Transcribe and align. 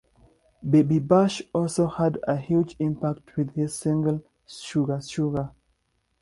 Baby 0.67 0.97
Bash 0.97 1.43
also 1.53 1.85
had 1.85 2.17
a 2.27 2.35
huge 2.35 2.75
impact 2.79 3.37
with 3.37 3.53
his 3.53 3.75
single 3.75 4.23
"Suga 4.47 4.97
Suga". 4.97 5.51